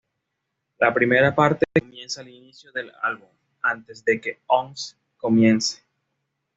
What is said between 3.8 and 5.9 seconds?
de que "Once" comience.